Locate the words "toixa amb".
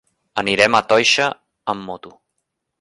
0.93-1.87